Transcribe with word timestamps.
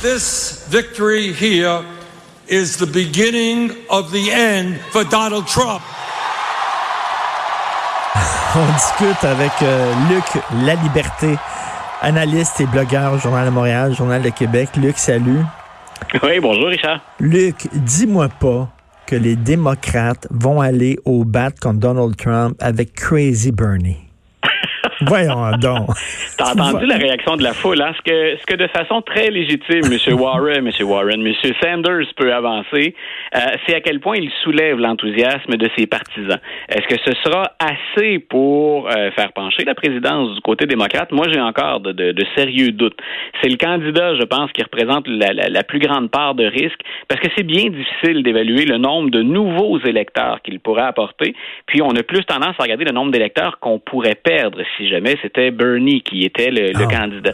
This 0.00 0.64
victory 0.68 1.32
here 1.32 1.84
is 2.46 2.76
the 2.76 2.86
beginning 2.86 3.72
of 3.90 4.12
the 4.12 4.30
end 4.30 4.78
for 4.92 5.02
Donald 5.02 5.48
Trump. 5.48 5.82
On 8.54 8.64
discute 8.74 9.24
avec 9.24 9.50
euh, 9.62 9.92
Luc 10.08 10.22
La 10.64 10.76
Liberté, 10.76 11.36
analyste 12.00 12.60
et 12.60 12.66
blogueur 12.66 13.14
au 13.14 13.18
Journal 13.18 13.46
de 13.46 13.50
Montréal, 13.50 13.92
Journal 13.92 14.22
de 14.22 14.30
Québec. 14.30 14.68
Luc, 14.76 14.96
salut. 14.98 15.42
Oui, 16.22 16.38
bonjour 16.40 16.68
Richard. 16.68 17.00
Luc, 17.18 17.66
dis-moi 17.72 18.28
pas 18.28 18.68
que 19.06 19.16
les 19.16 19.34
démocrates 19.34 20.28
vont 20.30 20.60
aller 20.60 20.96
au 21.04 21.24
bat 21.24 21.50
contre 21.50 21.80
Donald 21.80 22.16
Trump 22.16 22.54
avec 22.60 22.94
Crazy 22.94 23.50
Bernie. 23.50 24.07
Voyons 25.02 25.50
donc. 25.60 25.88
T'as 26.36 26.52
entendu 26.52 26.86
la 26.86 26.96
réaction 26.96 27.36
de 27.36 27.42
la 27.42 27.52
foule, 27.52 27.80
hein? 27.80 27.92
Ce 27.96 28.02
que, 28.02 28.36
ce 28.40 28.46
que 28.46 28.56
de 28.56 28.66
façon 28.68 29.00
très 29.02 29.30
légitime, 29.30 29.82
M. 29.84 30.14
Warren, 30.18 30.66
M. 30.66 30.86
Warren, 30.86 31.24
M. 31.24 31.34
Sanders 31.62 32.06
peut 32.16 32.32
avancer, 32.32 32.94
euh, 33.36 33.38
c'est 33.66 33.76
à 33.76 33.80
quel 33.80 34.00
point 34.00 34.16
il 34.16 34.30
soulève 34.42 34.78
l'enthousiasme 34.78 35.54
de 35.56 35.68
ses 35.76 35.86
partisans. 35.86 36.40
Est-ce 36.68 36.86
que 36.88 37.00
ce 37.04 37.14
sera 37.22 37.52
assez 37.60 38.18
pour 38.18 38.88
euh, 38.88 39.10
faire 39.12 39.32
pencher 39.32 39.64
la 39.64 39.74
présidence 39.74 40.34
du 40.34 40.40
côté 40.40 40.66
démocrate? 40.66 41.12
Moi, 41.12 41.26
j'ai 41.32 41.40
encore 41.40 41.80
de, 41.80 41.92
de, 41.92 42.24
sérieux 42.36 42.72
doutes. 42.72 42.98
C'est 43.40 43.48
le 43.48 43.56
candidat, 43.56 44.16
je 44.16 44.24
pense, 44.24 44.50
qui 44.52 44.62
représente 44.62 45.06
la, 45.06 45.32
la, 45.32 45.48
la 45.48 45.62
plus 45.62 45.78
grande 45.78 46.10
part 46.10 46.34
de 46.34 46.44
risque, 46.44 46.80
parce 47.08 47.20
que 47.20 47.28
c'est 47.36 47.44
bien 47.44 47.70
difficile 47.70 48.22
d'évaluer 48.24 48.64
le 48.64 48.78
nombre 48.78 49.10
de 49.10 49.22
nouveaux 49.22 49.78
électeurs 49.80 50.42
qu'il 50.42 50.58
pourrait 50.58 50.82
apporter. 50.82 51.34
Puis, 51.66 51.82
on 51.82 51.90
a 51.90 52.02
plus 52.02 52.24
tendance 52.24 52.56
à 52.58 52.62
regarder 52.64 52.84
le 52.84 52.92
nombre 52.92 53.12
d'électeurs 53.12 53.60
qu'on 53.60 53.78
pourrait 53.78 54.16
perdre 54.16 54.60
si 54.76 54.87
jamais 54.88 55.16
c'était 55.22 55.50
Bernie 55.50 56.02
qui 56.02 56.24
était 56.24 56.50
le, 56.50 56.72
le 56.72 56.86
ah. 56.88 56.98
candidat. 57.00 57.32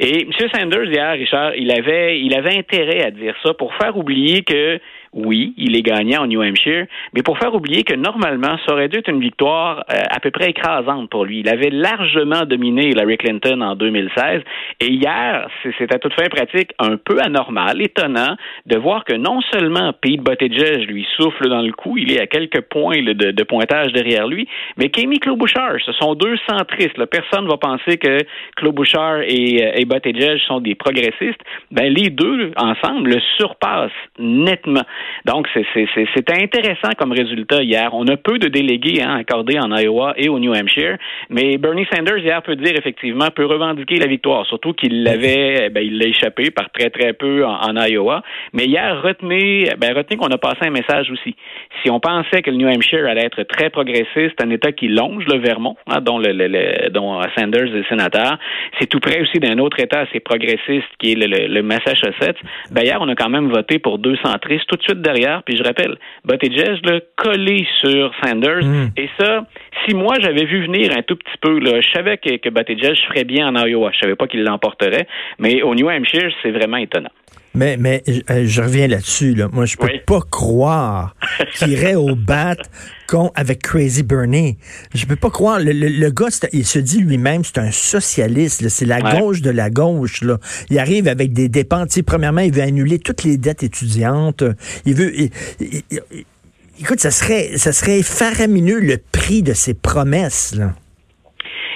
Et 0.00 0.22
M. 0.22 0.30
Sanders, 0.52 0.90
hier, 0.90 1.12
Richard, 1.12 1.54
il 1.54 1.70
avait, 1.70 2.20
il 2.20 2.34
avait 2.34 2.58
intérêt 2.58 3.04
à 3.04 3.10
dire 3.10 3.34
ça 3.42 3.54
pour 3.54 3.74
faire 3.74 3.96
oublier 3.96 4.42
que 4.42 4.80
oui, 5.14 5.54
il 5.56 5.76
est 5.76 5.82
gagnant 5.82 6.24
au 6.24 6.26
New 6.26 6.42
Hampshire, 6.42 6.86
mais 7.14 7.22
pour 7.22 7.38
faire 7.38 7.54
oublier 7.54 7.84
que 7.84 7.94
normalement, 7.94 8.56
ça 8.66 8.74
aurait 8.74 8.88
dû 8.88 8.98
être 8.98 9.08
une 9.08 9.20
victoire 9.20 9.84
euh, 9.90 10.00
à 10.10 10.18
peu 10.20 10.30
près 10.30 10.50
écrasante 10.50 11.08
pour 11.08 11.24
lui. 11.24 11.40
Il 11.40 11.48
avait 11.48 11.70
largement 11.70 12.44
dominé 12.44 12.88
Hillary 12.88 13.16
Clinton 13.16 13.60
en 13.60 13.76
2016, 13.76 14.42
et 14.80 14.86
hier, 14.86 15.48
c'est 15.78 15.92
à 15.94 15.98
toute 15.98 16.14
fin 16.14 16.28
pratique 16.28 16.72
un 16.78 16.96
peu 16.96 17.18
anormal, 17.20 17.80
étonnant, 17.80 18.36
de 18.66 18.76
voir 18.76 19.04
que 19.04 19.14
non 19.14 19.40
seulement 19.52 19.92
Pete 20.00 20.20
Buttigieg 20.20 20.88
lui 20.88 21.06
souffle 21.16 21.48
dans 21.48 21.62
le 21.62 21.72
cou, 21.72 21.96
il 21.96 22.12
est 22.12 22.20
à 22.20 22.26
quelques 22.26 22.62
points 22.62 23.02
de, 23.02 23.44
pointage 23.44 23.92
derrière 23.92 24.26
lui, 24.26 24.48
mais 24.76 24.88
qu'Amy 24.88 25.20
Klobuchar, 25.20 25.76
ce 25.84 25.92
sont 25.92 26.14
deux 26.14 26.36
centristes. 26.48 26.98
Là. 26.98 27.06
Personne 27.06 27.44
ne 27.44 27.50
va 27.50 27.58
penser 27.58 27.98
que 27.98 28.18
Klobuchar 28.56 29.20
et, 29.20 29.62
euh, 29.62 29.72
et 29.74 29.84
Buttigieg 29.84 30.38
sont 30.46 30.60
des 30.60 30.74
progressistes. 30.74 31.40
Ben, 31.70 31.92
les 31.92 32.10
deux, 32.10 32.52
ensemble, 32.56 33.10
le 33.10 33.20
surpassent 33.36 33.90
nettement. 34.18 34.84
Donc, 35.24 35.48
c'est 35.54 36.30
intéressant 36.30 36.90
comme 36.98 37.12
résultat 37.12 37.62
hier. 37.62 37.90
On 37.92 38.06
a 38.08 38.16
peu 38.16 38.38
de 38.38 38.48
délégués 38.48 39.02
hein, 39.02 39.16
accordés 39.16 39.58
en 39.58 39.74
Iowa 39.76 40.14
et 40.16 40.28
au 40.28 40.38
New 40.38 40.52
Hampshire, 40.52 40.96
mais 41.30 41.56
Bernie 41.58 41.86
Sanders 41.92 42.18
hier 42.18 42.42
peut 42.42 42.56
dire 42.56 42.72
effectivement, 42.76 43.28
peut 43.34 43.46
revendiquer 43.46 43.96
la 43.96 44.06
victoire, 44.06 44.46
surtout 44.46 44.72
qu'il 44.72 45.02
l'avait, 45.02 45.70
ben, 45.70 45.82
il 45.82 45.98
l'a 45.98 46.06
échappé 46.06 46.50
par 46.50 46.70
très 46.70 46.90
très 46.90 47.12
peu 47.12 47.44
en, 47.44 47.74
Iowa. 47.74 48.22
Mais 48.52 48.66
hier, 48.66 49.02
retenez, 49.02 49.70
ben, 49.78 49.94
retenez 49.94 50.16
qu'on 50.16 50.28
a 50.28 50.38
passé 50.38 50.58
un 50.62 50.70
message 50.70 51.10
aussi. 51.10 51.34
Si 51.82 51.90
on 51.90 52.00
pensait 52.00 52.42
que 52.42 52.50
le 52.50 52.56
New 52.56 52.68
Hampshire 52.68 53.06
allait 53.06 53.26
être 53.26 53.42
très 53.44 53.70
progressiste, 53.70 54.40
un 54.42 54.50
État 54.50 54.72
qui 54.72 54.88
longe 54.88 55.24
le 55.26 55.38
Vermont, 55.38 55.76
hein, 55.88 56.00
dont, 56.00 56.18
le, 56.18 56.32
le, 56.32 56.90
dont 56.90 57.20
Sanders 57.36 57.74
est 57.74 57.88
sénateur, 57.88 58.38
c'est 58.78 58.86
tout 58.86 59.00
près 59.00 59.20
aussi 59.20 59.38
d'un 59.38 59.58
autre 59.58 59.80
État 59.80 60.00
assez 60.00 60.20
progressiste 60.20 60.88
qui 60.98 61.12
est 61.12 61.14
le, 61.16 61.62
Massachusetts. 61.62 62.38
Ben, 62.70 62.82
hier, 62.82 62.98
on 63.00 63.08
a 63.08 63.14
quand 63.14 63.28
même 63.28 63.50
voté 63.50 63.78
pour 63.78 63.98
deux 63.98 64.16
centristes 64.16 64.66
tout 64.68 64.76
de 64.76 64.82
suite 64.82 64.93
derrière. 65.02 65.42
Puis 65.44 65.56
je 65.56 65.62
rappelle, 65.62 65.96
Buttigieg, 66.24 66.84
là, 66.84 67.00
collé 67.16 67.66
sur 67.80 68.12
Sanders. 68.22 68.64
Hmm. 68.64 68.88
Et 68.96 69.08
ça, 69.18 69.46
si 69.84 69.94
moi 69.94 70.14
j'avais 70.20 70.44
vu 70.44 70.64
venir 70.66 70.92
un 70.96 71.02
tout 71.02 71.16
petit 71.16 71.38
peu, 71.40 71.58
là, 71.58 71.80
je 71.80 71.90
savais 71.92 72.18
que, 72.18 72.36
que 72.36 72.48
Buttigieg 72.48 72.96
ferait 73.08 73.24
bien 73.24 73.48
en 73.48 73.66
Iowa. 73.66 73.90
Je 73.92 74.00
savais 74.00 74.16
pas 74.16 74.26
qu'il 74.26 74.42
l'emporterait. 74.42 75.06
Mais 75.38 75.62
au 75.62 75.74
New 75.74 75.88
Hampshire, 75.88 76.30
c'est 76.42 76.50
vraiment 76.50 76.78
étonnant. 76.78 77.10
Mais, 77.54 77.76
mais 77.76 78.02
euh, 78.30 78.44
je 78.46 78.62
reviens 78.62 78.88
là-dessus. 78.88 79.34
Là. 79.34 79.48
Moi, 79.52 79.64
je 79.66 79.76
peux 79.76 79.88
pas 80.06 80.20
croire 80.30 81.14
qu'il 81.54 81.70
irait 81.70 81.94
au 81.94 82.16
bat 82.16 82.56
avec 83.36 83.62
Crazy 83.62 84.02
Bernie. 84.02 84.58
Je 84.92 85.06
peux 85.06 85.16
pas 85.16 85.30
croire. 85.30 85.60
Le, 85.60 85.72
le, 85.72 86.10
gars, 86.10 86.26
il 86.52 86.66
se 86.66 86.80
dit 86.80 86.98
lui-même, 86.98 87.44
c'est 87.44 87.58
un 87.58 87.70
socialiste. 87.70 88.68
C'est 88.68 88.86
la 88.86 89.00
gauche 89.00 89.40
de 89.40 89.50
la 89.50 89.70
gauche. 89.70 90.22
Là. 90.22 90.38
Il 90.70 90.78
arrive 90.80 91.06
avec 91.06 91.32
des 91.32 91.48
dépenses. 91.48 91.96
Premièrement, 92.04 92.40
il 92.40 92.52
veut 92.52 92.62
annuler 92.62 92.98
toutes 92.98 93.22
les 93.22 93.36
dettes 93.36 93.62
étudiantes. 93.62 94.42
Il 94.84 94.94
veut. 94.94 95.12
écoute, 96.80 96.98
ça 96.98 97.12
serait, 97.12 97.56
ça 97.56 97.72
serait 97.72 98.02
faramineux 98.02 98.80
le 98.80 98.98
prix 98.98 99.42
de 99.42 99.52
ses 99.52 99.74
promesses. 99.74 100.54
Là 100.56 100.72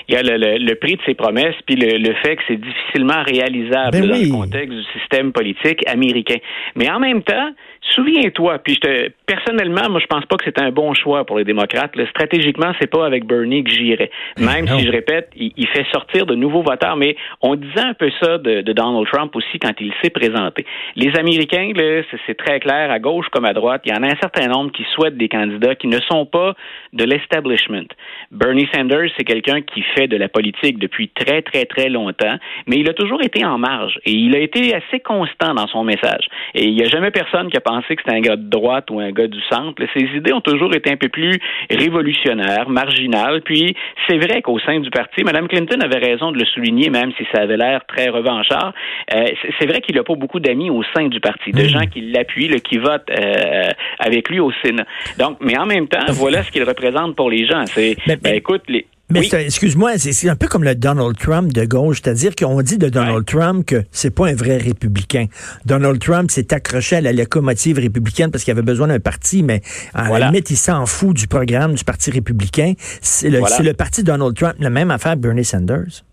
il 0.09 0.15
y 0.15 0.17
a 0.17 0.23
le, 0.23 0.75
prix 0.75 0.97
de 0.97 1.03
ses 1.05 1.15
promesses, 1.15 1.57
puis 1.67 1.77
le, 1.77 2.15
fait 2.15 2.37
que 2.37 2.43
c'est 2.49 2.61
difficilement 2.61 3.23
réalisable 3.25 3.93
ben 3.93 4.07
dans 4.09 4.17
le 4.17 4.31
contexte 4.31 4.77
du 4.77 4.85
système 4.99 5.33
politique 5.33 5.87
américain. 5.89 6.39
Mais 6.77 6.91
en 6.91 6.99
même 6.99 7.23
temps, 7.23 7.53
Souviens-toi, 7.95 8.59
puis 8.59 8.75
je 8.75 8.81
te, 8.81 9.09
personnellement, 9.27 9.89
moi 9.89 10.01
je 10.01 10.07
pense 10.07 10.25
pas 10.27 10.37
que 10.37 10.45
c'est 10.45 10.61
un 10.61 10.71
bon 10.71 10.95
choix 10.95 11.25
pour 11.25 11.39
les 11.39 11.45
démocrates. 11.45 11.97
Là, 11.97 12.07
stratégiquement, 12.11 12.73
c'est 12.81 12.91
pas 12.91 13.07
avec 13.07 13.25
Bernie 13.25 13.65
que 13.65 13.71
j'irais. 13.71 14.11
Même 14.39 14.67
si 14.67 14.85
je 14.85 14.91
répète, 14.91 15.31
il, 15.37 15.67
fait 15.69 15.87
sortir 15.93 16.27
de 16.27 16.35
nouveaux 16.35 16.63
voteurs, 16.63 16.97
mais 16.97 17.17
on 17.41 17.55
disait 17.55 17.81
un 17.81 17.95
peu 17.95 18.11
ça 18.21 18.39
de, 18.39 18.61
Donald 18.73 19.07
Trump 19.07 19.35
aussi 19.35 19.59
quand 19.59 19.73
il 19.81 19.93
s'est 20.03 20.11
présenté. 20.11 20.67
Les 20.97 21.17
Américains, 21.17 21.73
là, 21.75 22.03
c'est, 22.27 22.37
très 22.37 22.61
clair, 22.61 22.91
à 22.91 22.99
gauche 22.99 23.27
comme 23.31 23.45
à 23.45 23.53
droite, 23.53 23.83
il 23.85 23.93
y 23.93 23.95
en 23.97 24.03
a 24.03 24.07
un 24.07 24.19
certain 24.21 24.49
nombre 24.49 24.71
qui 24.73 24.85
souhaitent 24.95 25.17
des 25.17 25.29
candidats 25.29 25.75
qui 25.75 25.87
ne 25.87 26.01
sont 26.01 26.27
pas 26.27 26.55
de 26.93 27.05
l'establishment. 27.05 27.89
Bernie 28.31 28.69
Sanders, 28.75 29.11
c'est 29.17 29.25
quelqu'un 29.25 29.63
qui 29.63 29.85
fait 29.99 30.09
de 30.09 30.17
la 30.17 30.29
politique 30.29 30.79
depuis 30.79 31.09
très 31.09 31.43
très 31.43 31.65
très 31.65 31.89
longtemps, 31.89 32.37
mais 32.67 32.77
il 32.77 32.89
a 32.89 32.95
toujours 32.95 33.23
été 33.23 33.45
en 33.45 33.59
marge 33.59 33.99
et 34.05 34.13
il 34.13 34.35
a 34.37 34.39
été 34.39 34.75
assez 34.75 35.01
constant 35.01 35.55
dans 35.55 35.67
son 35.67 35.85
message. 35.85 36.27
Et 36.55 36.65
il 36.67 36.75
n'y 36.75 36.83
a 36.83 36.89
jamais 36.89 37.11
personne 37.11 37.51
qui 37.51 37.57
a 37.57 37.61
pensé 37.61 37.97
que 37.97 38.03
c'est 38.07 38.15
un 38.15 38.21
gars 38.21 38.37
de 38.37 38.49
droite 38.49 38.91
ou 38.91 39.01
un 39.01 39.11
gars 39.11 39.27
du 39.27 39.41
centre. 39.51 39.83
Ses 39.95 40.05
idées 40.17 40.33
ont 40.33 40.41
toujours 40.41 40.75
été 40.75 40.91
un 40.93 40.97
peu 40.97 41.09
plus 41.09 41.39
révolutionnaires, 41.71 42.69
marginales. 42.69 43.43
Puis 43.43 43.75
c'est 44.09 44.19
vrai 44.19 44.43
qu'au 44.43 44.59
sein 44.61 44.81
du 44.81 44.91
parti, 44.91 45.25
Mme 45.25 45.49
Clinton 45.49 45.81
avait 45.81 45.99
raison 45.99 46.33
de 46.33 46.39
le 46.39 46.45
souligner, 46.45 46.91
même 46.91 47.13
si 47.17 47.25
ça 47.33 47.43
avait 47.43 47.57
l'air 47.57 47.85
très 47.87 48.09
revanchard. 48.09 48.73
Euh, 49.15 49.25
c'est 49.59 49.67
vrai 49.67 49.81
qu'il 49.81 49.97
n'a 49.97 50.05
pas 50.05 50.15
beaucoup 50.15 50.41
d'amis 50.41 50.71
au 50.71 50.83
sein 50.95 51.09
du 51.09 51.21
parti, 51.21 51.53
de 51.53 51.63
hmm. 51.63 51.69
gens 51.69 51.87
qui 51.93 52.01
l'appuient, 52.01 52.49
qui 52.61 52.79
votent 52.79 53.11
euh, 53.11 53.71
avec 53.99 54.29
lui 54.29 54.41
au 54.41 54.53
Sénat. 54.63 54.87
Donc, 55.19 55.39
mais 55.41 55.59
en 55.59 55.67
même 55.67 55.89
temps, 55.89 56.05
voilà 56.13 56.43
ce 56.43 56.51
qu'il 56.51 56.65
représente 56.65 57.17
pour 57.17 57.31
les 57.31 57.47
gens. 57.47 57.65
C'est, 57.67 57.97
ben, 58.07 58.35
écoute, 58.35 58.63
les, 58.69 58.87
mais 59.11 59.29
excuse-moi, 59.33 59.99
c'est 59.99 60.29
un 60.29 60.37
peu 60.37 60.49
comme 60.49 60.65
le 60.65 60.75
Donald 60.75 61.17
Trump 61.17 61.53
de 61.53 61.65
gauche, 61.65 62.01
c'est-à-dire 62.03 62.35
qu'on 62.37 62.61
dit 62.63 62.79
de 62.79 62.89
Donald 62.89 63.25
Trump 63.25 63.65
que 63.67 63.85
c'est 63.91 64.11
pas 64.11 64.29
un 64.29 64.35
vrai 64.35 64.59
républicain. 64.59 65.27
Donald 65.65 65.99
Trump 65.99 66.31
s'est 66.31 66.53
accroché 66.53 66.97
à 66.97 67.01
la 67.01 67.13
locomotive 67.13 67.79
républicaine 67.79 68.31
parce 68.31 68.45
qu'il 68.45 68.53
avait 68.53 68.63
besoin 68.63 68.89
d'un 68.89 69.01
parti, 69.01 69.43
mais 69.43 69.63
à 69.95 70.19
la 70.19 70.27
limite, 70.27 70.51
il 70.51 70.57
s'en 70.57 70.85
fout 70.87 71.17
du 71.17 71.27
programme 71.27 71.75
du 71.75 71.85
Parti 71.85 72.11
républicain. 72.11 72.75
C'est 73.01 73.31
le, 73.31 73.41
le 73.41 73.73
parti 73.73 74.03
Donald 74.03 74.35
Trump, 74.37 74.55
la 74.59 74.71
même 74.71 74.91
affaire 74.91 75.17
Bernie 75.17 75.45
Sanders. 75.45 76.05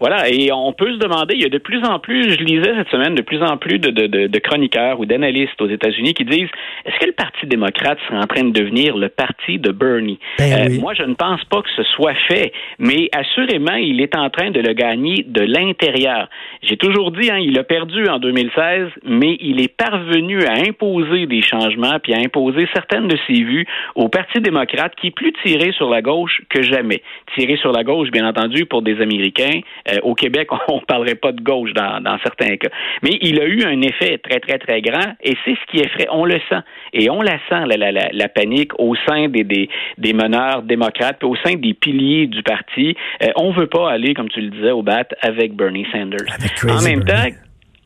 Voilà, 0.00 0.28
et 0.30 0.52
on 0.52 0.72
peut 0.72 0.92
se 0.92 0.98
demander, 0.98 1.34
il 1.34 1.42
y 1.42 1.46
a 1.46 1.48
de 1.48 1.58
plus 1.58 1.84
en 1.84 1.98
plus, 1.98 2.30
je 2.30 2.44
lisais 2.44 2.72
cette 2.76 2.88
semaine, 2.88 3.16
de 3.16 3.22
plus 3.22 3.42
en 3.42 3.56
plus 3.56 3.80
de, 3.80 3.90
de, 3.90 4.26
de 4.28 4.38
chroniqueurs 4.38 5.00
ou 5.00 5.06
d'analystes 5.06 5.60
aux 5.60 5.68
États-Unis 5.68 6.14
qui 6.14 6.24
disent, 6.24 6.48
est-ce 6.84 6.98
que 7.00 7.06
le 7.06 7.12
Parti 7.12 7.46
démocrate 7.46 7.98
serait 8.06 8.18
en 8.18 8.26
train 8.26 8.44
de 8.44 8.52
devenir 8.52 8.96
le 8.96 9.08
parti 9.08 9.58
de 9.58 9.72
Bernie? 9.72 10.20
Ben 10.38 10.52
euh, 10.52 10.80
moi, 10.80 10.94
je 10.94 11.02
ne 11.02 11.14
pense 11.14 11.44
pas 11.46 11.62
que 11.62 11.70
ce 11.76 11.82
soit 11.82 12.14
fait, 12.28 12.52
mais 12.78 13.08
assurément, 13.12 13.74
il 13.74 14.00
est 14.00 14.16
en 14.16 14.30
train 14.30 14.50
de 14.50 14.60
le 14.60 14.72
gagner 14.72 15.24
de 15.26 15.40
l'intérieur. 15.40 16.28
J'ai 16.62 16.76
toujours 16.76 17.10
dit, 17.10 17.28
hein, 17.30 17.38
il 17.38 17.58
a 17.58 17.64
perdu 17.64 18.08
en 18.08 18.20
2016, 18.20 18.88
mais 19.04 19.36
il 19.40 19.60
est 19.60 19.74
parvenu 19.74 20.44
à 20.44 20.52
imposer 20.52 21.26
des 21.26 21.42
changements, 21.42 21.98
puis 22.00 22.14
à 22.14 22.18
imposer 22.18 22.68
certaines 22.72 23.08
de 23.08 23.18
ses 23.26 23.42
vues 23.42 23.66
au 23.96 24.08
Parti 24.08 24.40
démocrate 24.40 24.94
qui 25.00 25.08
est 25.08 25.16
plus 25.16 25.32
tiré 25.44 25.72
sur 25.72 25.90
la 25.90 26.02
gauche 26.02 26.40
que 26.48 26.62
jamais. 26.62 27.02
Tiré 27.34 27.56
sur 27.56 27.72
la 27.72 27.82
gauche, 27.82 28.10
bien 28.10 28.28
entendu, 28.28 28.64
pour 28.64 28.82
des 28.82 29.00
Américains, 29.00 29.60
euh, 29.92 29.98
au 30.02 30.14
Québec, 30.14 30.48
on 30.68 30.76
ne 30.76 30.84
parlerait 30.84 31.14
pas 31.14 31.32
de 31.32 31.40
gauche 31.40 31.72
dans, 31.72 32.18
certains 32.22 32.56
cas. 32.56 32.68
Mais 33.02 33.18
il 33.20 33.40
a 33.40 33.44
eu 33.44 33.64
un 33.64 33.80
effet 33.82 34.18
très, 34.18 34.40
très, 34.40 34.58
très 34.58 34.82
grand 34.82 35.14
et 35.22 35.36
c'est 35.44 35.54
ce 35.54 35.70
qui 35.70 35.78
est 35.78 35.86
effraie. 35.86 36.06
On 36.10 36.24
le 36.24 36.38
sent. 36.48 36.60
Et 36.92 37.10
on 37.10 37.22
la 37.22 37.38
sent, 37.48 37.64
la, 37.76 38.28
panique 38.28 38.72
au 38.78 38.94
sein 39.08 39.28
des, 39.28 39.44
des, 39.44 40.12
meneurs 40.12 40.62
démocrates, 40.62 41.18
puis 41.18 41.28
au 41.28 41.36
sein 41.36 41.54
des 41.54 41.74
piliers 41.74 42.26
du 42.26 42.42
parti. 42.42 42.96
On 43.20 43.26
euh, 43.26 43.48
on 43.48 43.52
veut 43.52 43.66
pas 43.66 43.90
aller, 43.90 44.12
comme 44.12 44.28
tu 44.28 44.42
le 44.42 44.50
disais, 44.50 44.72
au 44.72 44.82
bat 44.82 45.04
avec 45.22 45.54
Bernie 45.54 45.86
Sanders. 45.90 46.26
en 46.68 46.82
même 46.82 47.02
temps, 47.02 47.24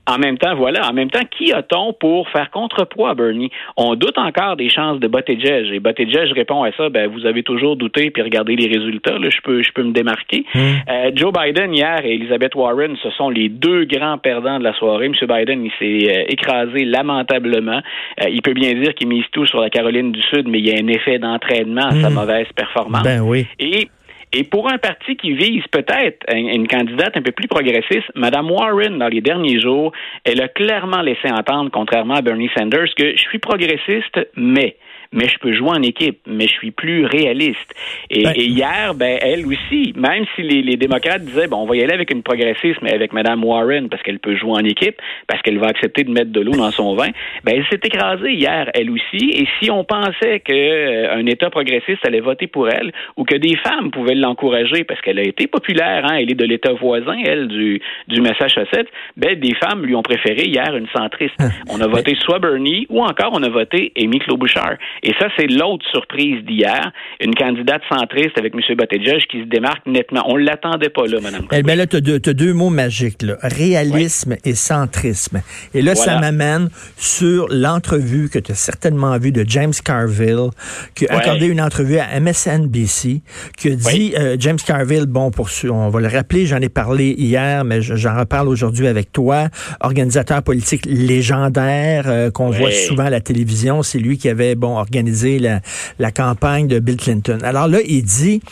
En 0.07 0.19
même 0.19 0.37
temps, 0.37 0.57
voilà, 0.57 0.89
en 0.89 0.93
même 0.93 1.11
temps, 1.11 1.25
qui 1.31 1.53
a-t-on 1.53 1.93
pour 1.93 2.29
faire 2.31 2.51
contrepoids 2.51 3.11
à 3.11 3.15
Bernie? 3.15 3.51
On 3.77 3.95
doute 3.95 4.19
encore 4.19 4.57
des 4.57 4.69
chances 4.69 4.99
de 4.99 5.07
Buttigieg. 5.07 5.73
Et 5.73 5.79
Buttigieg 5.79 6.33
répond 6.33 6.65
à 6.65 6.73
ça, 6.73 6.89
ben, 6.89 7.09
vous 7.09 7.25
avez 7.25 7.45
toujours 7.45 7.77
douté, 7.77 8.11
puis 8.11 8.23
regardez 8.23 8.57
les 8.57 8.67
résultats, 8.67 9.17
là, 9.17 9.29
je 9.31 9.41
peux, 9.43 9.63
je 9.63 9.71
peux 9.73 9.85
me 9.85 9.93
démarquer. 9.93 10.45
Hmm. 10.55 10.59
Euh, 10.91 11.11
Joe 11.15 11.33
Biden, 11.33 11.73
hier, 11.73 12.05
et 12.05 12.15
Elizabeth 12.15 12.57
Warren, 12.57 12.97
ce 13.01 13.11
sont 13.11 13.31
les 13.31 13.49
deux 13.49 13.85
grands 13.85 14.19
perdants 14.19 14.59
de 14.59 14.65
la 14.65 14.75
soirée. 14.75 15.07
M. 15.07 15.15
Biden, 15.21 15.65
il 15.65 15.73
s'est 15.79 16.13
euh, 16.13 16.25
écrasé 16.29 16.85
lamentablement. 16.85 17.81
Euh, 18.21 18.29
il 18.29 18.43
peut 18.43 18.55
bien 18.55 18.75
dire 18.75 18.95
qu'il 18.95 19.07
mise 19.07 19.25
tout 19.31 19.47
sur 19.47 19.61
la 19.61 19.71
Caroline 19.71 20.11
du 20.11 20.23
Sud, 20.23 20.49
mais 20.49 20.59
il 20.59 20.69
y 20.69 20.73
a 20.73 20.83
un 20.83 20.89
effet 20.89 21.21
d'entraînement 21.21 21.87
à 21.87 21.93
sa 21.93 22.11
hmm. 22.11 22.15
mauvaise 22.15 22.47
performance. 22.57 23.05
Ben 23.05 23.21
oui. 23.21 23.47
Et 23.61 23.89
et 24.33 24.45
pour 24.45 24.71
un 24.71 24.79
parti 24.79 25.17
qui 25.17 25.33
vise 25.33 25.67
peut-être 25.71 26.25
une 26.35 26.67
candidate 26.67 27.17
un 27.17 27.23
peu 27.23 27.33
plus 27.33 27.49
progressiste, 27.49 28.11
Mme 28.15 28.51
Warren, 28.51 28.99
dans 28.99 29.09
les 29.09 29.21
derniers 29.21 29.61
jours, 29.61 29.93
elle 30.25 30.41
a 30.41 30.49
clairement 30.49 31.03
laissé 31.03 31.31
entendre, 31.31 31.71
contrairement 31.71 32.15
à 32.15 32.23
Bernie 32.23 32.51
Sanders, 32.57 32.95
que 32.97 33.13
je 33.13 33.21
suis 33.21 33.39
progressiste, 33.39 34.19
mais 34.35 34.77
mais 35.13 35.29
je 35.29 35.39
peux 35.39 35.53
jouer 35.53 35.71
en 35.71 35.83
équipe, 35.83 36.21
mais 36.27 36.47
je 36.47 36.53
suis 36.53 36.71
plus 36.71 37.05
réaliste. 37.05 37.75
Et, 38.11 38.25
ben- 38.25 38.35
hier, 38.37 38.95
ben 38.95 39.19
elle 39.21 39.47
aussi, 39.47 39.93
même 39.97 40.25
si 40.35 40.43
les, 40.43 40.63
les, 40.63 40.77
démocrates 40.77 41.25
disaient 41.25 41.49
bon, 41.49 41.59
on 41.59 41.67
va 41.67 41.77
y 41.77 41.83
aller 41.83 41.93
avec 41.93 42.11
une 42.11 42.23
progressiste, 42.23 42.81
mais 42.83 42.93
avec 42.93 43.13
Mme 43.13 43.45
Warren 43.45 43.89
parce 43.89 44.03
qu'elle 44.03 44.19
peut 44.19 44.37
jouer 44.37 44.53
en 44.53 44.65
équipe, 44.65 44.97
parce 45.27 45.41
qu'elle 45.43 45.59
va 45.59 45.69
accepter 45.69 46.05
de 46.05 46.11
mettre 46.11 46.33
de 46.33 46.41
l'eau 46.41 46.53
dans 46.53 46.71
son 46.71 46.95
vin, 46.95 47.09
ben 47.45 47.55
elle 47.57 47.67
s'est 47.71 47.81
écrasée 47.85 48.33
hier, 48.33 48.71
elle 48.75 48.91
aussi. 48.91 49.31
Et 49.31 49.47
si 49.61 49.71
on 49.71 49.85
pensait 49.85 50.41
que 50.41 50.53
euh, 50.53 51.15
un 51.15 51.27
État 51.27 51.51
progressiste 51.51 52.05
allait 52.07 52.21
voter 52.21 52.47
pour 52.47 52.69
elle, 52.69 52.93
ou 53.17 53.25
que 53.25 53.37
des 53.37 53.57
femmes 53.57 53.91
pouvaient 53.91 54.15
l'encourager 54.15 54.85
parce 54.85 55.01
qu'elle 55.01 55.19
a 55.19 55.23
été 55.23 55.47
populaire, 55.47 56.05
hein, 56.07 56.17
elle 56.19 56.31
est 56.31 56.35
de 56.35 56.45
l'État 56.45 56.73
voisin, 56.73 57.17
elle 57.25 57.49
du 57.49 57.81
du 58.09 58.21
Massachusetts, 58.21 58.89
ben 59.17 59.39
des 59.39 59.55
femmes 59.55 59.85
lui 59.85 59.95
ont 59.95 60.03
préféré 60.03 60.45
hier 60.47 60.75
une 60.77 60.89
centriste. 60.89 61.35
Hein. 61.39 61.51
On 61.71 61.81
a 61.81 61.87
voté 61.87 62.15
soit 62.17 62.39
Bernie 62.39 62.87
ou 62.89 63.03
encore 63.03 63.31
on 63.33 63.43
a 63.43 63.49
voté 63.49 63.93
Amy 63.97 64.19
Klobuchar. 64.19 64.77
Et 65.03 65.13
ça, 65.19 65.27
c'est 65.37 65.47
l'autre 65.47 65.85
surprise 65.91 66.45
d'hier. 66.45 66.93
Une 67.21 67.35
candidate 67.35 67.83
centriste 67.91 68.39
avec 68.39 68.55
M. 68.55 68.61
Buttigieg 68.77 69.27
qui 69.29 69.41
se 69.41 69.49
démarque 69.49 69.85
nettement. 69.87 70.23
On 70.27 70.39
ne 70.39 70.45
l'attendait 70.45 70.91
pas 70.91 71.07
là, 71.07 71.21
Mme 71.21 71.47
Eh 71.53 71.63
bien 71.63 71.75
là, 71.75 71.87
tu 71.87 71.97
as, 71.97 72.33
deux 72.35 72.53
mots 72.53 72.71
magiques, 72.71 73.23
là. 73.23 73.37
réalisme 73.43 74.37
et 74.45 74.55
centrisme. 74.55 75.43
Et 75.75 75.83
là, 75.83 75.95
ça 75.95 76.21
m'amène 76.21 76.69
sur 76.97 77.49
l'entrevue 77.51 78.29
que 78.29 78.39
tu 78.39 78.53
as 78.53 78.55
certainement 78.55 79.19
vue 79.19 79.33
de 79.33 79.45
James 79.47 79.73
Carville, 79.85 80.51
qui 80.95 81.09
a 81.09 81.17
accordé 81.17 81.47
une 81.47 81.61
entrevue 81.61 81.99
à 81.99 82.21
MSNBC, 82.21 83.23
qui 83.59 83.69
a 83.69 83.75
dit, 83.75 84.15
euh, 84.19 84.37
James 84.39 84.59
Carville, 84.65 85.07
bon, 85.07 85.31
pour 85.31 85.49
on 85.69 85.89
va 85.89 86.01
le 86.01 86.09
rappeler, 86.09 86.47
j'en 86.47 86.59
ai 86.59 86.69
parlé 86.69 87.15
hier, 87.19 87.65
mais 87.65 87.83
j'en 87.83 88.19
reparle 88.19 88.49
aujourd'hui 88.49 88.87
avec 88.87 89.13
toi, 89.13 89.49
organisateur 89.81 90.43
politique 90.43 90.87
légendaire 90.87 92.05
euh, 92.07 92.31
qu'on 92.31 92.51
voit 92.51 92.71
souvent 92.71 93.05
à 93.05 93.11
la 93.11 93.21
télévision, 93.21 93.83
c'est 93.83 93.99
lui 93.99 94.19
qui 94.19 94.29
avait, 94.29 94.55
bon, 94.55 94.77
organiser 94.93 95.39
la, 95.39 96.13
campagne 96.13 96.69
de 96.69 96.79
Bill 96.79 96.99
Clinton. 96.99 97.39
Alors 97.43 97.67
là, 97.67 97.79
il 97.87 98.05
dit, 98.05 98.43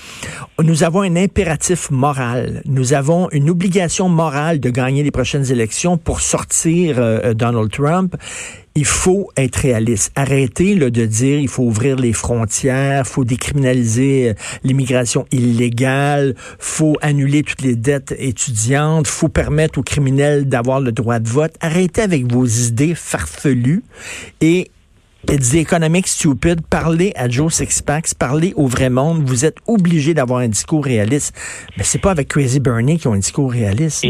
nous 0.62 0.82
avons 0.82 1.02
un 1.02 1.16
impératif 1.16 1.90
moral, 1.90 2.62
nous 2.64 2.94
avons 2.94 3.28
une 3.32 3.50
obligation 3.50 4.08
morale 4.08 4.60
de 4.60 4.70
gagner 4.70 5.02
les 5.02 5.10
prochaines 5.10 5.50
élections 5.52 5.98
pour 5.98 6.22
sortir 6.22 6.98
euh, 6.98 7.18
euh, 7.24 7.34
Donald 7.34 7.70
Trump 7.70 8.16
il 8.74 8.84
faut 8.84 9.30
être 9.36 9.56
réaliste. 9.56 10.12
Arrêtez 10.14 10.74
de 10.76 11.04
dire 11.06 11.38
il 11.38 11.48
faut 11.48 11.64
ouvrir 11.64 11.96
les 11.96 12.12
frontières, 12.12 13.06
faut 13.06 13.24
décriminaliser 13.24 14.30
euh, 14.30 14.34
l'immigration 14.64 15.26
illégale, 15.32 16.34
faut 16.58 16.96
annuler 17.02 17.42
toutes 17.42 17.62
les 17.62 17.76
dettes 17.76 18.14
étudiantes, 18.18 19.06
faut 19.06 19.28
permettre 19.28 19.78
aux 19.78 19.82
criminels 19.82 20.48
d'avoir 20.48 20.80
le 20.80 20.92
droit 20.92 21.18
de 21.18 21.28
vote. 21.28 21.54
Arrêtez 21.60 22.02
avec 22.02 22.30
vos 22.32 22.46
idées 22.46 22.94
farfelues 22.94 23.82
et 24.40 24.70
It's 25.28 25.50
the 25.50 25.56
economic 25.56 26.06
stupid. 26.06 26.62
Parlez 26.68 27.12
à 27.14 27.28
Joe 27.28 27.52
Sixpax, 27.52 28.14
parlez 28.14 28.54
au 28.56 28.66
vrai 28.66 28.88
monde. 28.88 29.22
Vous 29.24 29.44
êtes 29.44 29.58
obligé 29.66 30.14
d'avoir 30.14 30.40
un 30.40 30.48
discours 30.48 30.84
réaliste. 30.84 31.34
Mais 31.76 31.84
c'est 31.84 31.98
pas 31.98 32.10
avec 32.10 32.28
Crazy 32.28 32.58
Bernie 32.58 32.98
qui 32.98 33.06
ont 33.06 33.12
un 33.12 33.18
discours 33.18 33.52
réaliste. 33.52 34.02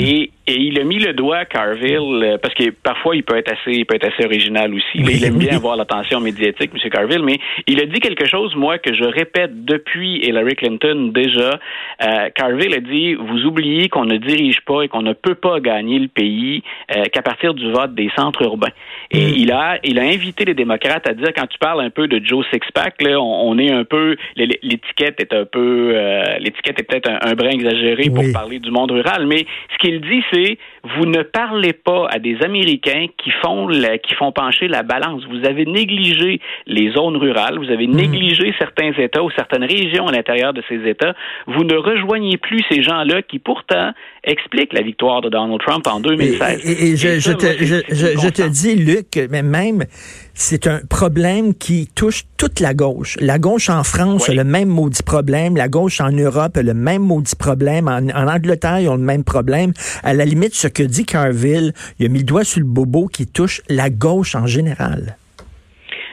Et 0.46 0.54
il 0.54 0.80
a 0.80 0.84
mis 0.84 0.98
le 0.98 1.12
doigt, 1.12 1.44
Carville, 1.44 2.24
euh, 2.24 2.38
parce 2.38 2.54
que 2.54 2.70
parfois 2.70 3.14
il 3.14 3.22
peut 3.22 3.36
être 3.36 3.52
assez, 3.52 3.72
il 3.72 3.84
peut 3.84 3.96
être 3.96 4.08
assez 4.12 4.24
original 4.24 4.72
aussi. 4.74 4.98
il 4.98 5.22
aime 5.22 5.36
bien 5.36 5.56
avoir 5.56 5.76
l'attention 5.76 6.18
médiatique, 6.18 6.70
M. 6.74 6.90
Carville, 6.90 7.22
mais 7.22 7.38
il 7.66 7.80
a 7.80 7.84
dit 7.84 8.00
quelque 8.00 8.26
chose, 8.26 8.56
moi, 8.56 8.78
que 8.78 8.94
je 8.94 9.04
répète 9.04 9.64
depuis 9.64 10.18
Hillary 10.26 10.56
Clinton 10.56 11.12
déjà. 11.14 11.60
Euh, 12.02 12.30
Carville 12.34 12.74
a 12.74 12.80
dit 12.80 13.14
vous 13.14 13.44
oubliez 13.44 13.88
qu'on 13.90 14.06
ne 14.06 14.16
dirige 14.16 14.62
pas 14.62 14.82
et 14.82 14.88
qu'on 14.88 15.02
ne 15.02 15.12
peut 15.12 15.34
pas 15.34 15.60
gagner 15.60 15.98
le 15.98 16.08
pays 16.08 16.62
euh, 16.96 17.04
qu'à 17.12 17.22
partir 17.22 17.52
du 17.52 17.70
vote 17.70 17.94
des 17.94 18.10
centres 18.16 18.42
urbains. 18.42 18.72
Et 19.10 19.26
mm. 19.26 19.34
il 19.36 19.52
a, 19.52 19.78
il 19.84 19.98
a 19.98 20.02
invité 20.02 20.46
les 20.46 20.54
démocrates 20.54 21.06
à 21.06 21.12
dire 21.12 21.28
quand 21.36 21.46
tu 21.46 21.58
parles 21.58 21.82
un 21.82 21.90
peu 21.90 22.08
de 22.08 22.20
Joe 22.24 22.46
Sixpack, 22.50 23.02
là, 23.02 23.20
on, 23.20 23.58
est 23.58 23.70
un 23.70 23.84
peu, 23.84 24.16
l'étiquette 24.36 25.20
est 25.20 25.34
un 25.34 25.44
peu, 25.44 25.94
l'étiquette 26.38 26.80
est 26.80 26.82
peut-être 26.84 27.10
un, 27.10 27.34
brin 27.34 27.50
exagéré 27.50 28.08
pour 28.08 28.24
parler 28.32 28.58
du 28.58 28.70
monde 28.70 28.90
rural, 28.90 29.26
mais 29.26 29.46
ce 29.72 29.78
qu'il 29.78 30.00
dit, 30.00 30.22
c'est 30.32 30.58
vous 30.96 31.06
ne 31.06 31.22
parlez 31.22 31.72
pas 31.72 32.06
à 32.10 32.18
des 32.18 32.36
Américains 32.42 33.06
qui 33.18 33.30
font 33.42 33.68
qui 34.02 34.14
font 34.14 34.32
pencher 34.32 34.68
la 34.68 34.82
balance. 34.82 35.22
Vous 35.30 35.46
avez 35.46 35.64
négligé 35.64 36.40
les 36.66 36.92
zones 36.92 37.16
rurales, 37.16 37.58
vous 37.58 37.70
avez 37.70 37.86
hmm. 37.86 37.96
négligé 37.96 38.54
certains 38.58 38.92
États 38.92 39.22
ou 39.22 39.30
certaines 39.30 39.64
régions 39.64 40.06
à 40.06 40.12
l'intérieur 40.12 40.52
de 40.52 40.62
ces 40.68 40.88
États. 40.88 41.14
Vous 41.46 41.64
ne 41.64 41.76
rejoignez 41.76 42.36
plus 42.36 42.60
ces 42.70 42.82
gens-là 42.82 43.22
qui 43.22 43.38
pourtant 43.38 43.92
expliquent 44.24 44.72
la 44.72 44.82
victoire 44.82 45.20
de 45.20 45.28
Donald 45.28 45.60
Trump 45.60 45.86
en 45.86 46.00
2016. 46.00 46.64
Et, 46.64 46.96
je, 46.96 47.32
te, 47.32 48.48
dis, 48.48 48.76
Luc, 48.76 49.28
mais 49.30 49.42
même 49.42 49.84
c'est 50.40 50.66
un 50.66 50.80
problème 50.88 51.54
qui 51.54 51.86
touche 51.94 52.24
toute 52.36 52.60
la 52.60 52.72
gauche. 52.72 53.18
La 53.20 53.38
gauche 53.38 53.68
en 53.68 53.84
France 53.84 54.28
a 54.28 54.32
le 54.32 54.44
même 54.44 54.68
maudit 54.68 55.02
problème. 55.02 55.56
La 55.56 55.68
gauche 55.68 56.00
en 56.00 56.10
Europe 56.10 56.56
a 56.56 56.62
le 56.62 56.72
même 56.72 57.02
maudit 57.02 57.36
problème. 57.36 57.88
En, 57.88 58.08
en, 58.08 58.26
Angleterre, 58.26 58.80
ils 58.80 58.88
ont 58.88 58.96
le 58.96 59.02
même 59.02 59.22
problème. 59.22 59.72
À 60.02 60.14
la 60.14 60.24
limite, 60.24 60.54
ce 60.54 60.66
que 60.66 60.82
dit 60.82 61.04
Carville, 61.04 61.74
il 61.98 62.06
a 62.06 62.08
mis 62.08 62.20
le 62.20 62.24
doigt 62.24 62.44
sur 62.44 62.60
le 62.60 62.66
bobo 62.66 63.06
qui 63.06 63.26
touche 63.26 63.60
la 63.68 63.90
gauche 63.90 64.34
en 64.34 64.46
général. 64.46 65.18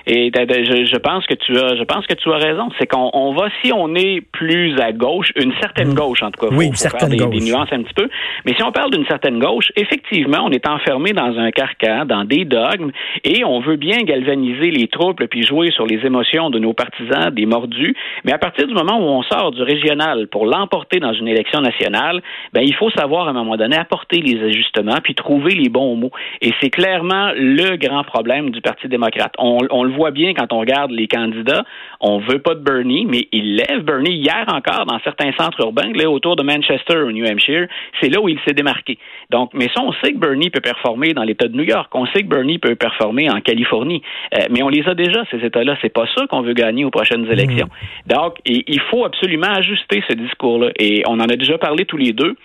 Et 0.08 0.32
je, 0.34 0.98
pense 1.00 1.26
que 1.26 1.34
tu 1.34 1.58
as, 1.58 1.76
je 1.76 1.84
pense 1.84 2.08
que 2.08 2.14
tu 2.14 2.32
as 2.32 2.38
raison. 2.38 2.70
C'est 2.80 2.88
qu'on 2.88 3.34
va, 3.34 3.50
si 3.62 3.74
on 3.74 3.94
est 3.94 4.22
plus 4.22 4.80
à 4.80 4.94
gauche, 4.94 5.34
une 5.36 5.52
certaine 5.60 5.90
mm. 5.90 5.96
gauche 5.96 6.24
en 6.24 6.32
tout 6.32 6.48
cas, 6.48 6.56
oui, 6.56 6.68
une 6.68 6.76
certaine 6.76 7.10
des, 7.10 7.18
gauche. 7.18 7.36
des, 7.36 7.52
nuances 7.52 7.68
un 7.74 7.84
petit 7.84 7.94
peu. 7.94 8.08
Mais 8.46 8.54
si 8.56 8.64
on 8.64 8.72
parle 8.72 8.92
d'une 8.92 9.06
certaine 9.06 9.38
gauche, 9.40 9.70
effectivement, 9.76 10.46
on 10.46 10.52
est 10.52 10.66
enfermé 10.66 11.12
dans 11.12 11.38
un 11.38 11.52
carcan, 11.52 12.06
dans 12.06 12.24
des 12.24 12.46
dogmes, 12.46 12.92
et 13.26 13.44
on 13.44 13.60
veut 13.60 13.76
bien 13.76 13.98
galvaniser 14.04 14.72
les 14.72 14.88
troupes 14.88 15.22
puis 15.26 15.44
jouer 15.44 15.72
sur 15.72 15.86
les 15.86 16.06
émotions 16.06 16.50
de 16.50 16.60
nos 16.60 16.74
partisans, 16.74 17.30
des 17.30 17.46
mordus. 17.46 17.94
Mais 18.24 18.32
à 18.32 18.38
partir 18.38 18.66
du 18.66 18.74
moment 18.74 18.98
où 18.98 19.10
on 19.10 19.24
sort 19.24 19.52
du 19.52 19.62
régional 19.62 20.28
pour 20.28 20.46
l'emporter 20.46 21.00
dans 21.00 21.14
une 21.14 21.28
élection 21.28 21.60
nationale, 21.60 22.22
ben 22.54 22.62
il 22.62 22.74
faut 22.76 22.90
savoir 22.92 23.28
à 23.28 23.32
un 23.32 23.34
moment 23.34 23.58
donné 23.58 23.76
apporter 23.76 24.22
les 24.22 24.42
ajustements 24.42 25.00
puis 25.04 25.16
trouver 25.16 25.54
les 25.54 25.68
bons 25.68 25.98
mots. 25.98 26.12
Et 26.42 26.54
c'est 26.62 26.70
clairement 26.70 27.32
le 27.36 27.76
grand 27.76 28.06
problème 28.06 28.52
du 28.52 28.62
Parti 28.62 28.88
démocrate. 28.88 29.34
On, 29.38 29.58
on 29.70 29.84
le 29.84 29.97
voit 29.98 30.12
bien 30.12 30.34
quand 30.34 30.54
on 30.54 30.60
regarde 30.60 30.92
les 30.92 31.08
candidats. 31.08 31.64
On 32.00 32.20
veut 32.20 32.40
pas 32.40 32.56
de 32.56 32.62
Bernie, 32.62 33.06
mais 33.06 33.28
il 33.32 33.56
lève 33.56 33.82
Bernie 33.84 34.16
hier 34.16 34.46
encore 34.48 34.86
dans 34.86 35.00
certains 35.00 35.32
centres 35.34 35.60
urbains, 35.62 35.92
là, 35.94 36.10
autour 36.10 36.36
de 36.36 36.44
Manchester 36.44 36.98
au 36.98 37.12
New 37.12 37.26
Hampshire. 37.26 37.68
C'est 38.00 38.10
là 38.10 38.22
où 38.22 38.30
il 38.30 38.40
s'est 38.48 38.54
démarqué. 38.54 38.98
Donc, 39.32 39.52
mais 39.54 39.68
ça, 39.76 39.82
on 39.82 39.92
sait 40.04 40.14
que 40.14 40.18
Bernie 40.18 40.50
peut 40.50 40.62
performer 40.62 41.14
dans 41.14 41.24
l'État 41.24 41.48
de 41.48 41.56
New 41.58 41.64
York. 41.64 41.90
On 41.94 42.06
sait 42.08 42.22
que 42.22 42.28
Bernie 42.28 42.60
peut 42.60 42.76
performer 42.76 43.30
en 43.30 43.42
Californie. 43.42 44.02
Euh, 44.36 44.46
mais 44.52 44.62
on 44.64 44.70
les 44.70 44.88
a 44.88 44.94
déjà, 44.94 45.24
ces 45.32 45.44
États-là. 45.44 45.76
C'est 45.82 45.94
pas 45.94 46.06
ça 46.16 46.28
qu'on 46.28 46.42
veut 46.42 46.54
gagner 46.54 46.86
aux 46.86 46.92
prochaines 46.92 47.26
mmh. 47.26 47.32
élections. 47.32 47.70
Donc, 48.06 48.36
il 48.46 48.80
faut 48.92 49.04
absolument 49.04 49.52
ajuster 49.52 50.04
ce 50.08 50.14
discours-là. 50.14 50.70
Et 50.80 51.04
on 51.08 51.20
en 51.20 51.28
a 51.28 51.36
déjà 51.36 51.58
parlé 51.58 51.86
tous 51.86 51.98
les 51.98 52.14
deux. 52.14 52.36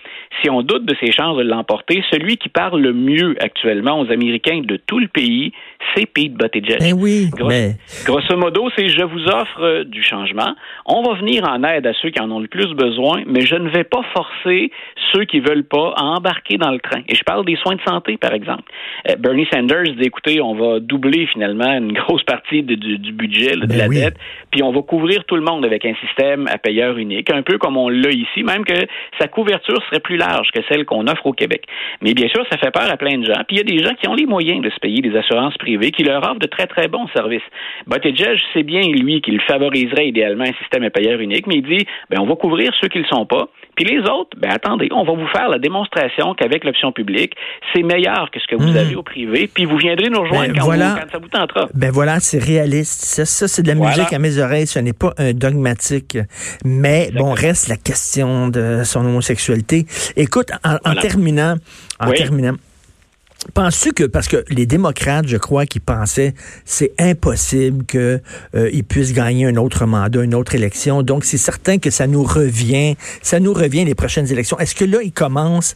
Si 0.41 0.49
on 0.49 0.61
doute 0.63 0.85
de 0.85 0.95
ses 0.99 1.11
chances 1.11 1.37
de 1.37 1.43
l'emporter, 1.43 2.03
celui 2.11 2.37
qui 2.37 2.49
parle 2.49 2.81
le 2.81 2.93
mieux 2.93 3.35
actuellement 3.39 3.99
aux 3.99 4.11
Américains 4.11 4.61
de 4.63 4.77
tout 4.77 4.99
le 4.99 5.07
pays, 5.07 5.53
c'est 5.95 6.05
Pete 6.05 6.33
Buttigieg. 6.33 6.79
Ben 6.79 6.93
oui, 6.93 7.29
mais... 7.47 7.75
Grosso 8.05 8.35
modo, 8.37 8.69
c'est 8.75 8.87
je 8.89 9.03
vous 9.03 9.25
offre 9.27 9.61
euh, 9.61 9.83
du 9.83 10.01
changement. 10.03 10.55
On 10.85 11.01
va 11.03 11.15
venir 11.15 11.47
en 11.47 11.63
aide 11.63 11.85
à 11.87 11.93
ceux 12.01 12.09
qui 12.09 12.19
en 12.19 12.29
ont 12.31 12.39
le 12.39 12.47
plus 12.47 12.73
besoin, 12.73 13.23
mais 13.27 13.41
je 13.41 13.55
ne 13.55 13.69
vais 13.69 13.83
pas 13.83 14.01
forcer 14.13 14.71
ceux 15.13 15.25
qui 15.25 15.39
veulent 15.39 15.65
pas 15.65 15.93
à 15.95 16.03
embarquer 16.03 16.57
dans 16.57 16.71
le 16.71 16.79
train. 16.79 17.01
Et 17.07 17.15
je 17.15 17.23
parle 17.23 17.45
des 17.45 17.55
soins 17.57 17.75
de 17.75 17.81
santé, 17.81 18.17
par 18.17 18.33
exemple. 18.33 18.71
Euh, 19.09 19.15
Bernie 19.17 19.47
Sanders 19.53 19.93
dit, 19.97 20.05
écoutez, 20.05 20.41
on 20.41 20.55
va 20.55 20.79
doubler 20.79 21.27
finalement 21.27 21.73
une 21.73 21.93
grosse 21.93 22.23
partie 22.23 22.63
du, 22.63 23.11
budget, 23.11 23.55
de 23.55 23.65
ben 23.65 23.77
la 23.77 23.87
dette, 23.87 24.17
puis 24.51 24.63
on 24.63 24.71
va 24.71 24.81
couvrir 24.81 25.23
tout 25.25 25.35
le 25.35 25.43
monde 25.43 25.65
avec 25.65 25.85
un 25.85 25.93
système 26.05 26.47
à 26.47 26.57
payeur 26.57 26.97
unique, 26.97 27.29
un 27.29 27.41
peu 27.41 27.57
comme 27.57 27.77
on 27.77 27.89
l'a 27.89 28.09
ici, 28.09 28.43
même 28.43 28.65
que 28.65 28.73
sa 29.19 29.27
couverture 29.27 29.81
serait 29.85 29.99
plus 29.99 30.17
large 30.17 30.49
que 30.53 30.61
celle 30.69 30.85
qu'on 30.85 31.07
offre 31.07 31.25
au 31.25 31.33
Québec. 31.33 31.65
Mais 32.01 32.13
bien 32.13 32.27
sûr, 32.27 32.45
ça 32.51 32.57
fait 32.57 32.71
peur 32.71 32.89
à 32.89 32.97
plein 32.97 33.17
de 33.17 33.25
gens. 33.25 33.41
Puis 33.47 33.57
il 33.57 33.57
y 33.57 33.61
a 33.61 33.63
des 33.63 33.83
gens 33.83 33.93
qui 33.95 34.07
ont 34.07 34.15
les 34.15 34.25
moyens 34.25 34.61
de 34.61 34.69
se 34.69 34.79
payer 34.79 35.01
des 35.01 35.15
assurances 35.15 35.57
privées 35.57 35.72
qui 35.91 36.03
leur 36.03 36.23
offrent 36.23 36.39
de 36.39 36.47
très, 36.47 36.67
très 36.67 36.87
bons 36.87 37.07
services. 37.15 37.43
Buttigieg 37.87 38.39
sait 38.53 38.63
bien, 38.63 38.81
lui, 38.81 39.21
qu'il 39.21 39.39
favoriserait 39.41 40.07
idéalement 40.07 40.45
un 40.45 40.53
système 40.53 40.83
à 40.83 40.89
payeur 40.89 41.19
unique, 41.19 41.47
mais 41.47 41.55
il 41.55 41.63
dit, 41.63 41.85
ben, 42.09 42.19
on 42.19 42.25
va 42.25 42.35
couvrir 42.35 42.71
ceux 42.79 42.87
qui 42.87 42.99
ne 42.99 43.03
le 43.03 43.09
sont 43.09 43.25
pas, 43.25 43.47
puis 43.75 43.85
les 43.85 43.99
autres, 44.01 44.37
ben 44.37 44.51
attendez, 44.51 44.89
on 44.91 45.03
va 45.03 45.13
vous 45.13 45.27
faire 45.27 45.49
la 45.49 45.57
démonstration 45.57 46.35
qu'avec 46.35 46.63
l'option 46.63 46.91
publique, 46.91 47.33
c'est 47.73 47.81
meilleur 47.81 48.29
que 48.31 48.39
ce 48.39 48.47
que 48.47 48.55
vous 48.55 48.71
hmm. 48.71 48.77
avez 48.77 48.95
au 48.95 49.03
privé, 49.03 49.49
puis 49.51 49.65
vous 49.65 49.77
viendrez 49.77 50.09
nous 50.09 50.21
rejoindre 50.21 50.53
ben 50.53 50.61
quand, 50.61 51.01
quand, 51.01 51.11
ça 51.11 51.17
vous 51.17 51.27
tentera. 51.27 51.67
Ben 51.73 51.91
voilà, 51.91 52.19
c'est 52.19 52.43
réaliste. 52.43 53.01
Ça, 53.01 53.25
ça 53.25 53.47
c'est 53.47 53.63
de 53.63 53.67
la 53.67 53.75
musique 53.75 54.13
à 54.13 54.19
mes 54.19 54.37
oreilles. 54.37 54.67
Ce 54.67 54.79
n'est 54.79 54.93
pas 54.93 55.13
un 55.17 55.33
dogmatique. 55.33 56.17
Mais 56.63 57.09
bon, 57.15 57.31
reste 57.31 57.67
la 57.67 57.77
question 57.77 58.47
de 58.49 58.81
son 58.83 59.05
homosexualité. 59.05 59.85
Écoute, 60.15 60.51
en, 60.63 60.95
terminant, 60.95 61.55
en 61.99 62.11
terminant, 62.11 62.53
Penses-tu 63.53 63.93
que, 63.93 64.03
parce 64.05 64.27
que 64.27 64.43
les 64.49 64.65
démocrates, 64.65 65.27
je 65.27 65.37
crois, 65.37 65.65
qui 65.65 65.79
pensaient 65.79 66.33
c'est 66.65 66.93
impossible 66.99 67.85
qu'ils 67.85 68.21
euh, 68.55 68.81
puissent 68.87 69.13
gagner 69.13 69.45
un 69.45 69.57
autre 69.57 69.85
mandat, 69.85 70.23
une 70.23 70.33
autre 70.33 70.55
élection, 70.55 71.03
donc 71.03 71.25
c'est 71.25 71.37
certain 71.37 71.77
que 71.77 71.89
ça 71.89 72.07
nous 72.07 72.23
revient, 72.23 72.95
ça 73.21 73.39
nous 73.39 73.53
revient 73.53 73.85
les 73.85 73.95
prochaines 73.95 74.31
élections. 74.31 74.57
Est-ce 74.59 74.75
que 74.75 74.85
là, 74.85 74.99
ils 75.03 75.11
commencent 75.11 75.75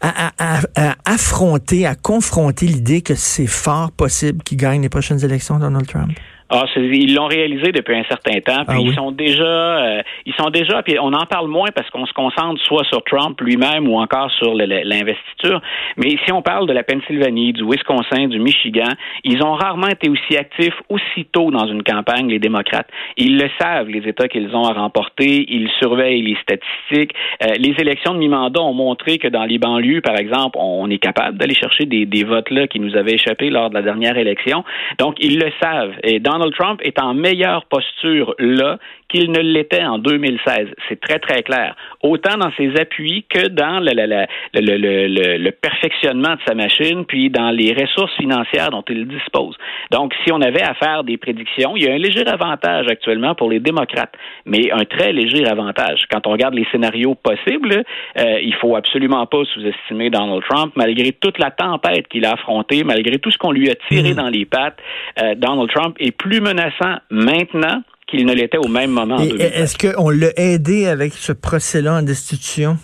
à, 0.00 0.32
à 0.38 0.96
affronter, 1.04 1.86
à 1.86 1.94
confronter 1.94 2.66
l'idée 2.66 3.00
que 3.00 3.14
c'est 3.14 3.46
fort 3.46 3.90
possible 3.90 4.42
qu'ils 4.42 4.58
gagnent 4.58 4.82
les 4.82 4.90
prochaines 4.90 5.24
élections, 5.24 5.58
Donald 5.58 5.86
Trump? 5.86 6.12
Ah, 6.48 6.64
ils 6.76 7.12
l'ont 7.12 7.26
réalisé 7.26 7.72
depuis 7.72 7.96
un 7.96 8.04
certain 8.04 8.38
temps, 8.40 8.64
puis 8.68 8.78
ah 8.78 8.80
ils 8.80 8.94
sont 8.94 9.10
déjà, 9.10 9.42
euh, 9.42 10.02
ils 10.26 10.34
sont 10.34 10.50
déjà, 10.50 10.80
puis 10.84 10.96
on 11.00 11.12
en 11.12 11.26
parle 11.26 11.48
moins 11.48 11.70
parce 11.74 11.90
qu'on 11.90 12.06
se 12.06 12.12
concentre 12.12 12.62
soit 12.62 12.84
sur 12.84 13.02
Trump 13.02 13.40
lui-même 13.40 13.88
ou 13.88 13.98
encore 13.98 14.30
sur 14.30 14.54
l'investiture. 14.54 15.60
Mais 15.96 16.10
si 16.24 16.32
on 16.32 16.42
parle 16.42 16.68
de 16.68 16.72
la 16.72 16.84
Pennsylvanie, 16.84 17.52
du 17.52 17.64
Wisconsin, 17.64 18.28
du 18.28 18.38
Michigan, 18.38 18.92
ils 19.24 19.42
ont 19.42 19.54
rarement 19.54 19.88
été 19.88 20.08
aussi 20.08 20.36
actifs 20.36 20.74
aussitôt 20.88 21.50
dans 21.50 21.66
une 21.66 21.82
campagne, 21.82 22.28
les 22.28 22.38
démocrates. 22.38 22.88
Ils 23.16 23.36
le 23.38 23.50
savent, 23.60 23.88
les 23.88 24.08
États 24.08 24.28
qu'ils 24.28 24.54
ont 24.54 24.68
à 24.68 24.72
remporter, 24.72 25.46
ils 25.48 25.68
surveillent 25.80 26.22
les 26.22 26.36
statistiques. 26.42 27.12
Euh, 27.42 27.54
les 27.58 27.74
élections 27.80 28.14
de 28.14 28.18
mi-mandat 28.18 28.62
ont 28.62 28.72
montré 28.72 29.18
que 29.18 29.26
dans 29.26 29.44
les 29.44 29.58
banlieues, 29.58 30.00
par 30.00 30.16
exemple, 30.16 30.58
on 30.60 30.88
est 30.90 30.98
capable 30.98 31.38
d'aller 31.38 31.54
chercher 31.54 31.86
des, 31.86 32.06
des 32.06 32.22
votes 32.22 32.50
là 32.50 32.68
qui 32.68 32.78
nous 32.78 32.96
avaient 32.96 33.14
échappé 33.14 33.50
lors 33.50 33.68
de 33.68 33.74
la 33.74 33.82
dernière 33.82 34.16
élection. 34.16 34.62
Donc 34.98 35.16
ils 35.18 35.40
le 35.40 35.50
savent. 35.60 35.94
Et 36.04 36.20
dans 36.20 36.35
Donald 36.36 36.54
Trump 36.54 36.80
est 36.82 37.00
en 37.00 37.14
meilleure 37.14 37.64
posture 37.64 38.34
là 38.38 38.78
qu'il 39.08 39.30
ne 39.30 39.38
l'était 39.38 39.84
en 39.84 39.98
2016. 39.98 40.68
C'est 40.88 41.00
très, 41.00 41.18
très 41.18 41.42
clair. 41.42 41.74
Autant 42.02 42.36
dans 42.36 42.50
ses 42.56 42.76
appuis 42.78 43.24
que 43.28 43.48
dans 43.48 43.80
le, 43.80 44.26
le, 44.52 45.50
perfectionnement 45.52 46.34
de 46.34 46.40
sa 46.46 46.54
machine, 46.54 47.04
puis 47.06 47.30
dans 47.30 47.50
les 47.50 47.72
ressources 47.72 48.14
financières 48.16 48.70
dont 48.70 48.84
il 48.88 49.06
dispose. 49.06 49.56
Donc, 49.92 50.12
si 50.24 50.32
on 50.32 50.40
avait 50.40 50.62
à 50.62 50.74
faire 50.74 51.04
des 51.04 51.16
prédictions, 51.16 51.76
il 51.76 51.84
y 51.84 51.88
a 51.88 51.94
un 51.94 51.98
léger 51.98 52.26
avantage 52.26 52.86
actuellement 52.90 53.34
pour 53.34 53.48
les 53.48 53.60
démocrates, 53.60 54.14
mais 54.44 54.72
un 54.72 54.84
très 54.84 55.12
léger 55.12 55.46
avantage. 55.46 56.04
Quand 56.10 56.26
on 56.26 56.32
regarde 56.32 56.54
les 56.54 56.66
scénarios 56.72 57.14
possibles, 57.14 57.84
euh, 58.18 58.40
il 58.42 58.54
faut 58.56 58.76
absolument 58.76 59.24
pas 59.26 59.44
sous-estimer 59.54 60.10
Donald 60.10 60.42
Trump, 60.48 60.72
malgré 60.74 61.12
toute 61.12 61.38
la 61.38 61.50
tempête 61.50 62.08
qu'il 62.08 62.26
a 62.26 62.32
affrontée, 62.32 62.82
malgré 62.82 63.18
tout 63.18 63.30
ce 63.30 63.38
qu'on 63.38 63.52
lui 63.52 63.70
a 63.70 63.74
tiré 63.88 64.12
mmh. 64.12 64.16
dans 64.16 64.28
les 64.28 64.44
pattes. 64.44 64.78
Euh, 65.22 65.34
Donald 65.36 65.70
Trump 65.70 65.96
est 66.00 66.10
plus 66.10 66.25
menaçant 66.40 66.98
maintenant 67.10 67.82
qu'il 68.06 68.24
ne 68.26 68.34
l'était 68.34 68.58
au 68.58 68.68
même 68.68 68.90
moment. 68.90 69.18
Est-ce 69.18 69.76
qu'on 69.76 70.10
l'a 70.10 70.30
aidé 70.36 70.86
avec 70.86 71.12
ce 71.14 71.32
procès-là 71.32 71.94
en 71.94 72.02
destitution? 72.02 72.78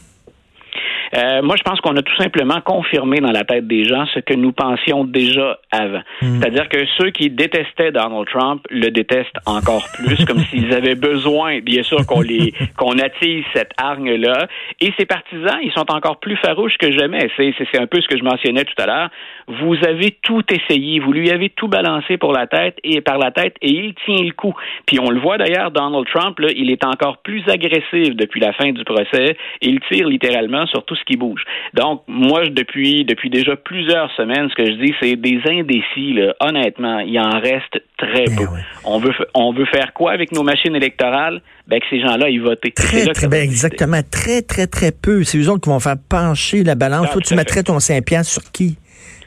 Euh, 1.14 1.42
moi, 1.42 1.57
je 1.57 1.62
pense 1.62 1.81
qu'on 1.81 1.97
a 1.97 2.02
tout 2.02 2.16
simplement 2.16 2.61
confirmé 2.62 3.21
dans 3.21 3.33
la 3.33 3.45
tête 3.45 3.66
des 3.66 3.85
gens 3.85 4.07
ce 4.14 4.21
que 4.21 4.35
nous 4.35 4.52
pensions 4.52 5.04
déjà 5.04 5.59
avant. 5.71 6.00
Hmm. 6.23 6.40
C'est-à-dire 6.40 6.69
que 6.69 6.87
ceux 6.99 7.11
qui 7.11 7.28
détestaient 7.28 7.92
Donald 7.92 8.26
Trump 8.28 8.66
le 8.71 8.90
détestent 8.90 9.38
encore 9.47 9.85
plus, 9.95 10.25
comme 10.25 10.38
s'ils 10.50 10.73
avaient 10.73 10.95
besoin, 10.95 11.61
bien 11.61 11.83
sûr, 11.83 12.07
qu'on 12.07 12.21
les 12.21 12.54
qu'on 12.76 12.99
attise 12.99 13.45
cette 13.52 13.73
hargne-là. 13.76 14.47
Et 14.81 14.92
ces 14.99 15.04
partisans, 15.04 15.59
ils 15.62 15.73
sont 15.73 15.90
encore 15.92 16.19
plus 16.19 16.37
farouches 16.37 16.78
que 16.78 16.90
jamais. 16.92 17.28
C'est, 17.37 17.54
c'est, 17.59 17.78
un 17.78 17.87
peu 17.87 18.00
ce 18.00 18.09
que 18.09 18.16
je 18.16 18.25
mentionnais 18.25 18.64
tout 18.64 18.81
à 18.81 18.87
l'heure. 18.87 19.11
Vous 19.49 19.76
avez 19.87 20.16
tout 20.23 20.45
essayé, 20.50 21.00
vous 21.00 21.12
lui 21.12 21.31
avez 21.31 21.50
tout 21.50 21.69
balancé 21.69 22.16
pour 22.16 22.33
la 22.33 22.47
tête 22.47 22.78
et 22.85 23.00
par 23.00 23.19
la 23.19 23.31
tête, 23.31 23.57
et 23.61 23.71
il 23.71 23.95
tient 24.07 24.25
le 24.25 24.33
coup. 24.33 24.54
Puis 24.87 24.99
on 25.00 25.11
le 25.11 25.21
voit 25.21 25.37
d'ailleurs, 25.37 25.71
Donald 25.71 26.07
Trump, 26.12 26.38
là, 26.38 26.49
il 26.54 26.71
est 26.71 26.85
encore 26.85 27.19
plus 27.19 27.42
agressif 27.49 28.14
depuis 28.14 28.40
la 28.40 28.52
fin 28.52 28.71
du 28.71 28.85
procès. 28.85 29.37
Il 29.61 29.81
tire 29.90 30.07
littéralement 30.07 30.66
sur 30.66 30.85
qui 31.05 31.17
bouge. 31.17 31.43
Donc, 31.75 32.03
moi, 32.07 32.49
depuis, 32.49 33.05
depuis 33.05 33.31
déjà 33.31 33.57
plusieurs 33.57 34.11
semaines, 34.17 34.49
ce 34.51 34.55
que 34.55 34.67
je 34.67 34.77
dis, 34.77 34.95
c'est 35.01 35.17
des 35.17 35.41
indécis, 35.47 36.15
là, 36.15 36.35
honnêtement, 36.41 37.01
il 37.01 37.19
en 37.19 37.41
reste 37.41 37.83
très 37.99 38.25
ben 38.27 38.37
peu. 38.37 38.45
On, 38.85 38.99
veut, 38.99 39.13
on 39.35 39.53
veut 39.53 39.67
faire 39.67 39.93
quoi 39.95 40.13
avec 40.13 40.33
nos 40.33 40.43
machines 40.43 40.75
électorales? 40.75 41.43
Ben, 41.67 41.79
que 41.79 41.87
ces 41.91 42.01
gens-là, 42.01 42.29
ils 42.29 42.43
votent. 42.43 42.61
Très, 42.75 43.07
très, 43.07 43.29
ben, 43.29 43.43
exactement. 43.43 44.01
Très, 44.11 44.43
très, 44.43 44.67
très 44.67 44.91
peu. 44.91 45.23
C'est 45.23 45.39
eux 45.39 45.49
autres 45.49 45.63
qui 45.63 45.71
vont 45.71 45.81
faire 45.81 45.97
pencher 46.09 46.65
la 46.65 46.75
balance. 46.75 47.07
Ah, 47.11 47.13
Toi, 47.13 47.23
tu 47.23 47.35
mettrais 47.35 47.63
ton 47.63 47.79
Saint-Pierre 47.79 48.25
sur 48.25 48.43
qui? 48.51 48.77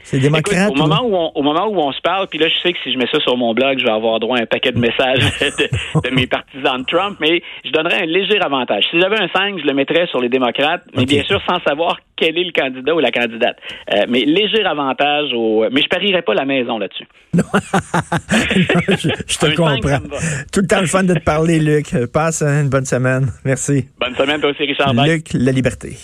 C'est 0.06 0.20
démocrate. 0.20 0.70
au, 0.70 0.76
moment 0.76 1.02
où 1.04 1.16
on, 1.16 1.32
au 1.34 1.42
moment 1.42 1.66
où 1.68 1.80
on 1.80 1.92
se 1.92 2.00
parle, 2.00 2.28
puis 2.28 2.38
là, 2.38 2.48
je 2.48 2.54
sais 2.62 2.74
que 2.74 2.78
si 2.84 2.94
je 2.94 2.98
mets 3.00 3.08
ça 3.12 3.20
sur 3.22 3.36
mon 3.38 3.56
blog, 3.56 3.80
je 3.80 3.84
vais 3.84 3.92
avoir 3.92 4.20
droit 4.20 4.38
à 4.38 4.44
un 4.44 4.46
paquet 4.46 4.72
de 4.72 4.78
messages 4.78 5.18
de, 5.40 6.10
mes 6.12 6.28
partisans 6.28 6.78
de 6.78 6.86
Trump, 6.86 7.18
mais 7.20 7.42
je 7.66 7.72
donnerais 7.72 8.04
un 8.04 8.06
léger 8.06 8.40
avantage. 8.40 8.84
Si 8.92 9.00
j'avais 9.02 9.20
un 9.20 9.28
5, 9.28 9.58
je 9.60 9.66
le 9.66 9.74
mettrais 9.74 10.06
sur 10.12 10.22
les 10.22 10.30
démocrates, 10.30 10.84
mais 10.96 11.06
bien 11.06 11.24
sûr 11.24 11.42
sans 11.50 11.60
savoir 11.68 11.98
quel 12.16 12.38
est 12.38 12.44
le 12.44 12.52
candidat 12.52 12.94
ou 12.94 13.00
la 13.00 13.10
candidate. 13.10 13.58
Euh, 13.94 14.06
mais 14.08 14.26
léger 14.26 14.64
avantage 14.64 15.34
au. 15.34 15.66
Mais 15.72 15.82
je 15.82 15.88
parierais 15.88 16.22
pas 16.22 16.36
la 16.36 16.46
maison 16.46 16.78
là-dessus. 16.78 17.08
non, 17.34 17.44
je, 18.90 19.10
je 19.28 19.38
te 19.40 19.56
comprends. 19.56 20.00
Tout 20.54 20.62
le 20.62 20.68
temps 20.68 20.82
le 20.82 20.88
fun 20.88 21.04
de 21.04 21.16
te 21.16 21.24
parler, 21.24 21.60
Luc. 21.60 21.88
Passe 22.14 22.44
une 22.44 22.70
bonne 22.70 22.86
semaine. 22.86 23.32
Merci. 23.44 23.88
Bonne 24.00 24.16
semaine, 24.16 24.40
toi 24.40 24.52
aussi, 24.52 24.66
Richard. 24.66 24.94
Luc, 24.94 25.34
la 25.34 25.52
liberté. 25.52 25.98